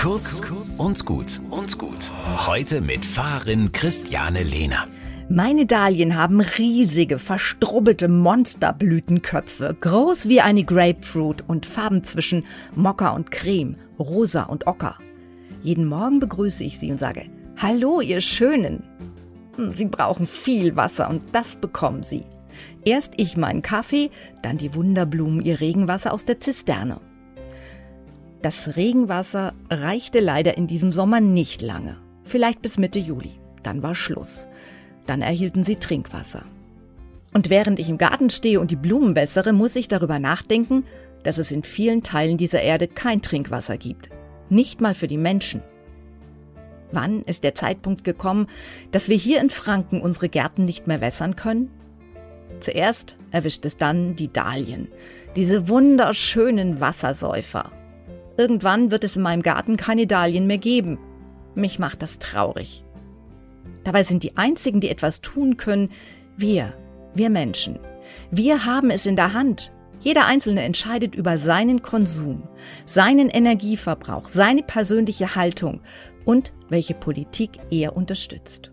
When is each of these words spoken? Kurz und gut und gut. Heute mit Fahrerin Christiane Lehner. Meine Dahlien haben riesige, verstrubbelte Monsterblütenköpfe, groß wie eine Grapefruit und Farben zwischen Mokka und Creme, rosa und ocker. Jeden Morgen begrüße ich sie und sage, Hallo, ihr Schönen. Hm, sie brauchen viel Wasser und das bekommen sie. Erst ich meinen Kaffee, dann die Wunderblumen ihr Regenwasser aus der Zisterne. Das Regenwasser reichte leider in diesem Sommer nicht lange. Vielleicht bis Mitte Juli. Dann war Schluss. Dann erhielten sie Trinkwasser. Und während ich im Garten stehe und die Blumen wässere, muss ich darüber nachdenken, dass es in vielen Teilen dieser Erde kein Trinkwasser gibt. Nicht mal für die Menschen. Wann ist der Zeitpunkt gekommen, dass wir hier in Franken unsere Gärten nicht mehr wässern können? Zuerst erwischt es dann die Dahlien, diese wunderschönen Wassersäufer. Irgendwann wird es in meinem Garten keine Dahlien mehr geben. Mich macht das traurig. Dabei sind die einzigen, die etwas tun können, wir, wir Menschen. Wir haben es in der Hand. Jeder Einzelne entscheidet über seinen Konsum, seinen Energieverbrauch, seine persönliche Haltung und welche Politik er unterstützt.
Kurz 0.00 0.40
und 0.78 1.04
gut 1.04 1.42
und 1.50 1.76
gut. 1.76 2.10
Heute 2.46 2.80
mit 2.80 3.04
Fahrerin 3.04 3.70
Christiane 3.70 4.42
Lehner. 4.42 4.86
Meine 5.28 5.66
Dahlien 5.66 6.16
haben 6.16 6.40
riesige, 6.40 7.18
verstrubbelte 7.18 8.08
Monsterblütenköpfe, 8.08 9.76
groß 9.78 10.30
wie 10.30 10.40
eine 10.40 10.64
Grapefruit 10.64 11.44
und 11.46 11.66
Farben 11.66 12.02
zwischen 12.02 12.46
Mokka 12.74 13.10
und 13.10 13.30
Creme, 13.30 13.76
rosa 13.98 14.44
und 14.44 14.66
ocker. 14.66 14.96
Jeden 15.60 15.84
Morgen 15.84 16.18
begrüße 16.18 16.64
ich 16.64 16.78
sie 16.78 16.90
und 16.90 16.98
sage, 16.98 17.26
Hallo, 17.58 18.00
ihr 18.00 18.22
Schönen. 18.22 18.82
Hm, 19.56 19.74
sie 19.74 19.84
brauchen 19.84 20.26
viel 20.26 20.76
Wasser 20.76 21.10
und 21.10 21.20
das 21.32 21.56
bekommen 21.56 22.04
sie. 22.04 22.24
Erst 22.86 23.12
ich 23.18 23.36
meinen 23.36 23.60
Kaffee, 23.60 24.10
dann 24.40 24.56
die 24.56 24.74
Wunderblumen 24.74 25.44
ihr 25.44 25.60
Regenwasser 25.60 26.14
aus 26.14 26.24
der 26.24 26.40
Zisterne. 26.40 27.02
Das 28.42 28.76
Regenwasser 28.76 29.52
reichte 29.68 30.20
leider 30.20 30.56
in 30.56 30.66
diesem 30.66 30.90
Sommer 30.90 31.20
nicht 31.20 31.60
lange. 31.60 31.98
Vielleicht 32.24 32.62
bis 32.62 32.78
Mitte 32.78 32.98
Juli. 32.98 33.32
Dann 33.62 33.82
war 33.82 33.94
Schluss. 33.94 34.48
Dann 35.06 35.20
erhielten 35.20 35.62
sie 35.62 35.76
Trinkwasser. 35.76 36.44
Und 37.34 37.50
während 37.50 37.78
ich 37.78 37.90
im 37.90 37.98
Garten 37.98 38.30
stehe 38.30 38.58
und 38.58 38.70
die 38.70 38.76
Blumen 38.76 39.14
wässere, 39.14 39.52
muss 39.52 39.76
ich 39.76 39.88
darüber 39.88 40.18
nachdenken, 40.18 40.84
dass 41.22 41.36
es 41.36 41.50
in 41.50 41.62
vielen 41.64 42.02
Teilen 42.02 42.38
dieser 42.38 42.62
Erde 42.62 42.88
kein 42.88 43.20
Trinkwasser 43.20 43.76
gibt. 43.76 44.08
Nicht 44.48 44.80
mal 44.80 44.94
für 44.94 45.06
die 45.06 45.18
Menschen. 45.18 45.62
Wann 46.92 47.22
ist 47.22 47.44
der 47.44 47.54
Zeitpunkt 47.54 48.04
gekommen, 48.04 48.46
dass 48.90 49.10
wir 49.10 49.16
hier 49.16 49.40
in 49.40 49.50
Franken 49.50 50.00
unsere 50.00 50.30
Gärten 50.30 50.64
nicht 50.64 50.86
mehr 50.86 51.02
wässern 51.02 51.36
können? 51.36 51.70
Zuerst 52.60 53.16
erwischt 53.30 53.64
es 53.66 53.76
dann 53.76 54.16
die 54.16 54.32
Dahlien, 54.32 54.88
diese 55.36 55.68
wunderschönen 55.68 56.80
Wassersäufer. 56.80 57.70
Irgendwann 58.36 58.90
wird 58.90 59.04
es 59.04 59.16
in 59.16 59.22
meinem 59.22 59.42
Garten 59.42 59.76
keine 59.76 60.06
Dahlien 60.06 60.46
mehr 60.46 60.58
geben. 60.58 60.98
Mich 61.54 61.78
macht 61.78 62.02
das 62.02 62.18
traurig. 62.18 62.84
Dabei 63.84 64.04
sind 64.04 64.22
die 64.22 64.36
einzigen, 64.36 64.80
die 64.80 64.88
etwas 64.88 65.20
tun 65.20 65.56
können, 65.56 65.90
wir, 66.36 66.74
wir 67.14 67.30
Menschen. 67.30 67.78
Wir 68.30 68.64
haben 68.64 68.90
es 68.90 69.06
in 69.06 69.16
der 69.16 69.32
Hand. 69.32 69.72
Jeder 70.00 70.26
Einzelne 70.26 70.62
entscheidet 70.62 71.14
über 71.14 71.36
seinen 71.36 71.82
Konsum, 71.82 72.42
seinen 72.86 73.28
Energieverbrauch, 73.28 74.24
seine 74.24 74.62
persönliche 74.62 75.34
Haltung 75.34 75.80
und 76.24 76.52
welche 76.70 76.94
Politik 76.94 77.58
er 77.70 77.96
unterstützt. 77.96 78.72